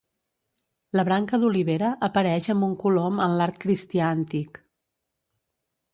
La 0.99 1.03
branca 1.09 1.39
d'olivera 1.43 1.91
apareix 2.09 2.49
amb 2.55 2.69
un 2.69 2.73
colom 2.85 3.23
en 3.29 3.39
l'art 3.43 3.63
cristià 3.67 4.11
antic. 4.19 4.59